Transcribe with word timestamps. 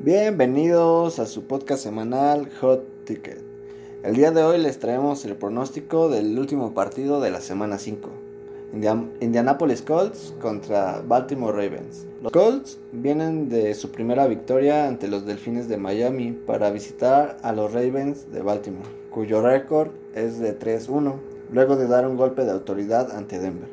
Bienvenidos 0.00 1.18
a 1.18 1.26
su 1.26 1.48
podcast 1.48 1.82
semanal 1.82 2.48
Hot 2.60 2.84
Ticket. 3.04 3.40
El 4.04 4.14
día 4.14 4.30
de 4.30 4.44
hoy 4.44 4.58
les 4.58 4.78
traemos 4.78 5.24
el 5.24 5.34
pronóstico 5.34 6.08
del 6.08 6.38
último 6.38 6.72
partido 6.72 7.20
de 7.20 7.32
la 7.32 7.40
semana 7.40 7.78
5. 7.78 8.08
Indianapolis 9.20 9.82
Colts 9.82 10.34
contra 10.40 11.02
Baltimore 11.04 11.52
Ravens. 11.52 12.06
Los 12.22 12.30
Colts 12.30 12.78
vienen 12.92 13.48
de 13.48 13.74
su 13.74 13.90
primera 13.90 14.28
victoria 14.28 14.86
ante 14.86 15.08
los 15.08 15.26
Delfines 15.26 15.68
de 15.68 15.78
Miami 15.78 16.30
para 16.30 16.70
visitar 16.70 17.36
a 17.42 17.50
los 17.50 17.72
Ravens 17.72 18.30
de 18.30 18.42
Baltimore, 18.42 18.88
cuyo 19.10 19.42
récord 19.42 19.88
es 20.14 20.38
de 20.38 20.56
3-1, 20.56 21.14
luego 21.52 21.74
de 21.74 21.88
dar 21.88 22.06
un 22.06 22.16
golpe 22.16 22.44
de 22.44 22.52
autoridad 22.52 23.10
ante 23.10 23.40
Denver, 23.40 23.68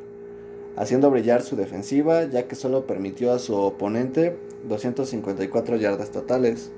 haciendo 0.76 1.10
brillar 1.10 1.42
su 1.42 1.56
defensiva 1.56 2.24
ya 2.24 2.46
que 2.46 2.54
solo 2.54 2.86
permitió 2.86 3.32
a 3.32 3.38
su 3.38 3.54
oponente 3.54 4.36
254 4.68 5.76
yardas 5.76 6.10
totales. 6.10 6.70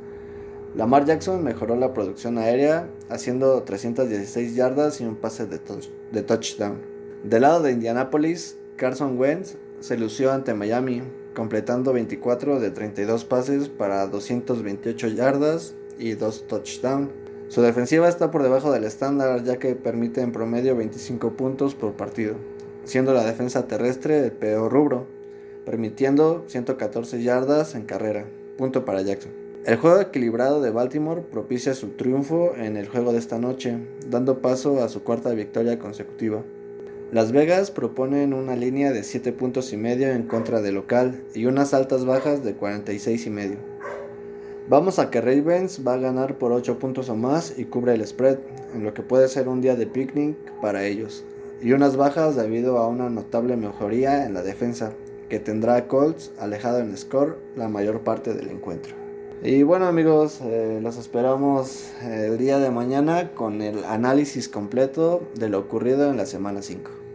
Lamar 0.75 1.05
Jackson 1.05 1.43
mejoró 1.43 1.77
la 1.77 1.93
producción 1.93 2.39
aérea 2.39 2.89
haciendo 3.09 3.63
316 3.63 4.55
yardas 4.55 5.01
y 5.01 5.05
un 5.05 5.17
pase 5.17 5.47
de, 5.47 5.59
touchdown. 6.23 6.81
Del 7.25 7.43
lado 7.43 7.63
de 7.63 7.73
Indianapolis, 7.73 8.57
Carson 8.77 9.19
Wentz 9.19 9.57
se 9.81 9.97
lució 9.97 10.33
ante 10.33 10.55
Miami, 10.55 11.03
completando 11.35 11.93
24 11.93 12.61
de 12.61 12.71
32 12.71 13.25
pases 13.25 13.69
para 13.69 14.07
228 14.07 15.09
yardas 15.09 15.75
y 15.99 16.13
2 16.13 16.47
touchdowns. 16.47 17.11
Su 17.49 17.63
defensiva 17.63 18.09
está 18.09 18.31
por 18.31 18.43
debajo 18.43 18.71
del 18.71 18.85
estándar 18.85 19.43
ya 19.43 19.59
que 19.59 19.75
permite 19.75 20.21
en 20.21 20.33
promedio 20.33 20.77
25 20.77 21.33
puntos 21.33 21.75
por 21.75 21.95
partido, 21.95 22.35
siendo 22.89 23.13
la 23.13 23.23
defensa 23.25 23.69
terrestre 23.69 24.19
el 24.25 24.33
peor 24.33 24.73
rubro, 24.73 25.07
permitiendo 25.67 26.45
114 26.47 27.23
yardas 27.23 27.75
en 27.75 27.83
carrera, 27.83 28.25
punto 28.57 28.87
para 28.87 29.03
Jackson. 29.03 29.31
El 29.67 29.77
juego 29.77 30.01
equilibrado 30.01 30.63
de 30.63 30.71
Baltimore 30.71 31.21
propicia 31.21 31.75
su 31.75 31.89
triunfo 31.89 32.55
en 32.57 32.79
el 32.79 32.89
juego 32.89 33.13
de 33.13 33.19
esta 33.19 33.39
noche, 33.39 33.77
dando 34.09 34.39
paso 34.39 34.83
a 34.83 34.89
su 34.89 35.03
cuarta 35.03 35.31
victoria 35.33 35.79
consecutiva. 35.79 36.43
Las 37.13 37.33
Vegas 37.33 37.71
proponen 37.71 38.33
una 38.33 38.57
línea 38.57 38.91
de 38.91 39.05
7 39.05 39.33
puntos 39.33 39.75
y 39.75 39.77
medio 39.77 40.09
en 40.09 40.23
contra 40.23 40.63
de 40.63 40.73
local 40.73 41.23
y 41.35 41.45
unas 41.45 41.75
altas 41.75 42.07
bajas 42.07 42.43
de 42.43 42.55
46 42.55 43.27
y 43.27 43.31
medio. 43.31 43.57
Vamos 44.71 44.99
a 44.99 45.11
que 45.11 45.21
Ravens 45.21 45.87
va 45.87 45.95
a 45.95 45.99
ganar 45.99 46.39
por 46.39 46.53
8 46.53 46.79
puntos 46.79 47.11
o 47.11 47.17
más 47.17 47.59
y 47.59 47.67
cubre 47.67 47.93
el 47.93 48.07
spread, 48.07 48.39
en 48.75 48.85
lo 48.85 48.95
que 48.95 49.03
puede 49.03 49.29
ser 49.29 49.49
un 49.49 49.61
día 49.61 49.77
de 49.77 49.87
picnic 49.87 50.37
para 50.63 50.85
ellos, 50.87 51.27
y 51.61 51.73
unas 51.73 51.97
bajas 51.97 52.37
debido 52.37 52.79
a 52.79 52.89
una 52.89 53.11
notable 53.11 53.57
mejoría 53.57 54.25
en 54.25 54.35
la 54.35 54.43
defensa, 54.43 54.93
que 55.29 55.41
tendrá 55.41 55.77
a 55.77 55.89
Colts 55.89 56.33
alejado 56.39 56.79
en 56.79 56.97
score 56.97 57.39
la 57.57 57.69
mayor 57.69 58.01
parte 58.01 58.35
del 58.35 58.49
encuentro. 58.49 58.95
Y 59.43 59.63
bueno 59.63 59.87
amigos, 59.87 60.41
eh, 60.43 60.81
los 60.83 60.97
esperamos 60.97 61.91
el 62.03 62.39
día 62.39 62.59
de 62.59 62.71
mañana 62.71 63.33
con 63.35 63.63
el 63.63 63.85
análisis 63.85 64.49
completo 64.49 65.23
de 65.37 65.49
lo 65.49 65.61
ocurrido 65.61 66.11
en 66.11 66.17
la 66.17 66.27
semana 66.27 66.63
5. 66.63 67.08